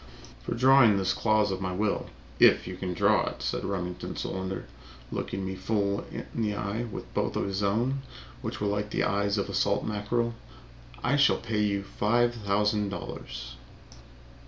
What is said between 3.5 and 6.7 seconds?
Remington Solander, looking me full in the